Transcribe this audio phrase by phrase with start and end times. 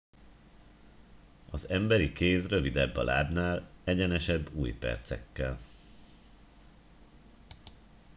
[1.49, 5.57] az emberi kéz rövidebb a lábnál egyenesebb ujjpercekkel